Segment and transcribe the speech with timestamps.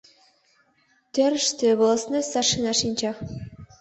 [1.13, 3.11] Тӧрыштӧ волостной старшина шинча.